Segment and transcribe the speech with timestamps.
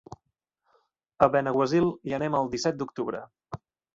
[1.25, 3.21] A Benaguasil hi anem el disset d'octubre.